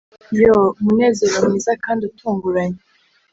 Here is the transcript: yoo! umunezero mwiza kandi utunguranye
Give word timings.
yoo! 0.39 0.73
umunezero 0.79 1.35
mwiza 1.49 1.71
kandi 1.85 2.01
utunguranye 2.09 2.79